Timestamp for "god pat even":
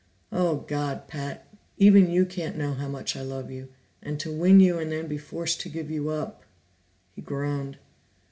0.67-2.09